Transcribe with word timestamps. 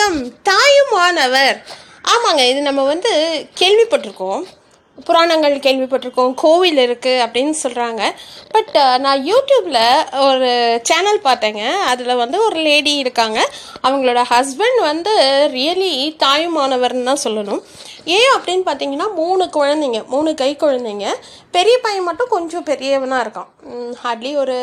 வணக்கம். 0.00 0.42
தாயுமானவர். 0.48 1.56
ஆமாங்க 2.12 2.42
இது 2.50 2.60
நம்ம 2.66 2.82
வந்து 2.90 3.10
கேள்விப்பட்டிருக்கோம். 3.60 4.42
புராணங்கள் 5.06 5.54
கேள்விப்பட்டிருக்கோம். 5.66 6.32
கோவில் 6.42 6.80
இருக்குது 6.84 7.22
அப்படின்னு 7.24 7.54
சொல்கிறாங்க 7.62 8.02
பட் 8.54 8.72
நான் 9.04 9.24
யூடியூப்பில் 9.30 9.82
ஒரு 10.28 10.48
சேனல் 10.90 11.20
பார்த்தேங்க. 11.26 11.64
அதில் 11.92 12.20
வந்து 12.22 12.38
ஒரு 12.46 12.56
லேடி 12.68 12.94
இருக்காங்க. 13.02 13.40
அவங்களோட 13.88 14.22
ஹஸ்பண்ட் 14.32 14.80
வந்து 14.90 15.14
ரியலி 15.58 15.92
தாயுமானவர்னு 16.24 17.08
தான் 17.10 17.24
சொல்லணும். 17.26 17.62
ஏன் 18.16 18.32
அப்படின்னு 18.38 18.66
பார்த்தீங்கன்னா 18.70 19.10
மூணு 19.20 19.46
குழந்தைங்க 19.58 20.02
மூணு 20.16 20.32
கை 20.42 20.50
குழந்தைங்க. 20.64 21.08
பெரிய 21.58 21.76
பையன் 21.86 22.08
மட்டும் 22.10 22.34
கொஞ்சம் 22.36 22.68
பெரியவனாக 22.72 23.24
இருக்கான். 23.26 23.52
ஹார்ட்லி 24.04 24.34
ஒரு 24.44 24.58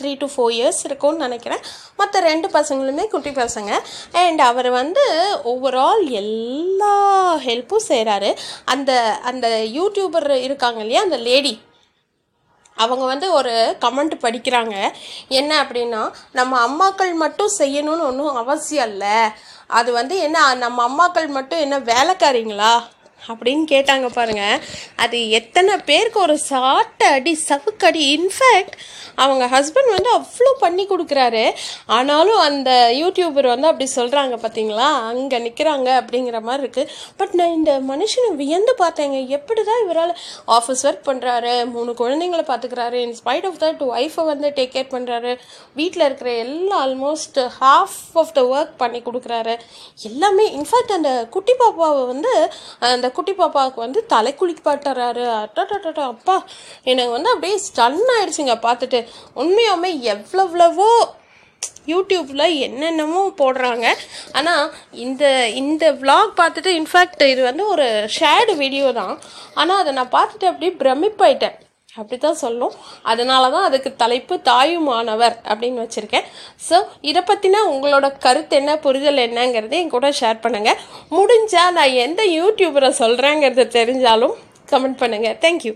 த்ரீ 0.00 0.10
டு 0.18 0.26
ஃபோர் 0.34 0.54
இயர்ஸ் 0.54 0.80
இருக்கும்னு 0.84 1.18
நினைக்கிறேன். 1.18 1.60
மற்ற 1.96 2.20
ரெண்டு 2.20 2.48
பசங்களுமே 2.48 3.08
குட்டி 3.08 3.30
பசங்க. 3.30 3.72
அண்ட் 4.12 4.40
அவர் 4.40 4.70
வந்து 4.70 5.04
ஓவரால் 5.44 6.02
எல்லா 6.22 6.94
ஹெல்ப்பும் 7.36 7.86
செய்கிறாரு 7.88 8.36
அந்த 8.64 9.18
அந்த 9.22 9.48
யூடியூபர் 9.48 10.30
இருக்காங்க 10.30 10.80
இல்லையா 10.80 11.02
அந்த 11.02 11.16
லேடி 11.16 11.60
அவங்க 12.76 13.04
வந்து 13.04 13.32
ஒரு 13.32 13.76
கமெண்ட் 13.80 14.14
படிக்கிறாங்க. 14.22 14.90
என்ன 15.28 15.62
அப்படின்னா 15.62 16.12
நம்ம 16.32 16.54
அம்மாக்கள் 16.66 17.12
மட்டும் 17.14 17.52
செய்யணும்னு 17.58 18.06
ஒன்றும் 18.10 18.34
அவசியம் 18.34 18.88
இல்லை. 18.88 19.18
அது 19.66 19.92
வந்து 19.92 20.18
என்ன 20.18 20.54
நம்ம 20.54 20.80
அம்மாக்கள் 20.88 21.28
மட்டும் 21.28 21.58
என்ன 21.58 21.78
வேலைக்காரிங்களா? 21.78 22.74
அப்படின்னு 23.30 23.64
கேட்டாங்க 23.74 24.08
பாருங்க. 24.18 24.44
அது 25.04 25.18
எத்தனை 25.38 25.74
பேருக்கு 25.90 26.20
ஒரு 26.26 26.36
சாட்டை 26.50 27.08
அடி 27.16 27.34
சவுக்கடி 27.48 28.02
இன்ஃபேக்ட் 28.16 28.76
அவங்க 29.24 29.44
ஹஸ்பண்ட் 29.54 29.90
வந்து 29.94 30.10
அவ்வளோ 30.18 30.52
பண்ணி 30.62 30.84
கொடுக்குறாரு. 30.92 31.42
ஆனாலும் 31.96 32.40
அந்த 32.48 32.70
யூடியூபர் 33.00 33.48
வந்து 33.52 33.68
அப்படி 33.70 33.86
சொல்கிறாங்க 33.98 34.36
பார்த்தீங்களா 34.44 34.88
அங்கே 35.10 35.38
நிற்கிறாங்க 35.46 35.88
அப்படிங்கிற 36.00 36.38
மாதிரி 36.48 36.62
இருக்குது 36.64 36.90
பட் 37.20 37.34
நான் 37.40 37.54
இந்த 37.58 37.72
மனுஷனை 37.90 38.30
வியந்து 38.40 38.74
பார்த்தேங்க. 38.82 39.18
எப்படி 39.38 39.62
தான் 39.70 39.82
இவரால் 39.84 40.14
ஆஃபீஸ் 40.56 40.84
ஒர்க் 40.88 41.06
பண்ணுறாரு 41.10 41.52
மூணு 41.74 41.92
குழந்தைங்களை 42.00 42.44
பார்த்துக்கிறாரு 42.50 42.98
இன் 43.06 43.16
ஸ்பைட் 43.20 43.46
ஆஃப் 43.50 43.60
தட் 43.64 43.84
ஒய்ஃபை 43.90 44.24
வந்து 44.32 44.50
டேக் 44.58 44.74
கேர் 44.76 44.92
பண்ணுறாரு 44.96 45.32
வீட்டில் 45.80 46.06
இருக்கிற 46.08 46.32
எல்லா 46.44 46.78
almost 46.86 47.40
half 47.60 47.98
of 48.22 48.34
the 48.38 48.42
work 48.54 48.74
பண்ணி 48.82 49.02
கொடுக்குறாரு. 49.08 49.56
எல்லாமே 50.10 50.46
இன்ஃபேக்ட் 50.58 50.96
அந்த 50.98 51.12
குட்டி 51.36 51.56
பாப்பாவை 51.62 52.02
வந்து 52.12 52.34
அந்த 52.94 53.08
குட்டி 53.16 53.34
பாப்பாவுக்கு 53.40 53.80
வந்து 53.86 54.00
தலை 54.14 54.32
குளிப்பாட்டுறாரு. 54.40 55.24
அட்டா 55.42 56.04
அப்பா 56.12 56.36
எனக்கு 56.92 57.12
வந்து 57.16 57.32
அப்படியே 57.34 57.56
ஸ்டன் 57.66 58.00
ஆயிடுச்சுங்க 58.16 58.56
பார்த்துட்டு 58.68 59.00
உண்மையாமே 59.42 59.92
எவ்வளவ்வளவோ 60.14 60.88
யூடியூப்பில் 61.92 62.44
என்னென்னமோ 62.66 63.22
போடுறாங்க. 63.40 63.86
ஆனால் 64.38 64.70
இந்த 65.04 65.24
இந்த 65.60 65.84
vlog 66.02 66.28
பார்த்துட்டு 66.40 66.70
இன்ஃபேக்ட் 66.80 67.24
இது 67.32 67.42
வந்து 67.48 67.64
ஒரு 67.74 67.88
ஷேர்டு 68.16 68.52
வீடியோ 68.62 68.86
தான். 69.00 69.14
ஆனால் 69.60 69.80
அதை 69.82 69.92
நான் 69.98 70.14
பார்த்துட்டு 70.16 70.50
அப்படியே 70.50 70.72
பிரமிப்பாயிட்டேன். 70.82 71.58
அப்படி 71.96 72.16
தான் 72.18 72.40
சொல்லும். 72.42 72.74
அதனால 73.10 73.42
தான் 73.54 73.66
அதுக்கு 73.68 73.90
தலைப்பு 74.02 74.34
தாயுமானவர் 74.50 75.36
அப்படின்னு 75.50 75.82
வச்சுருக்கேன். 75.84 76.26
ஸோ 76.68 76.78
இதை 77.10 77.22
பற்றின 77.30 77.62
உங்களோட 77.74 78.08
கருத்து 78.26 78.56
என்ன 78.60 78.72
புரிதல் 78.86 79.24
என்னங்கிறத 79.26 79.76
என் 79.82 79.94
கூட 79.96 80.08
ஷேர் 80.20 80.42
பண்ணுங்கள் 80.46 80.80
முடிஞ்சால் 81.18 81.76
நான் 81.78 81.98
எந்த 82.06 82.24
யூடியூபரை 82.38 82.90
சொல்கிறேங்கிறத 83.02 83.68
தெரிஞ்சாலும் 83.78 84.36
கமெண்ட் 84.72 85.00
பண்ணுங்கள் 85.02 85.38
தேங்க்யூ 85.44 85.74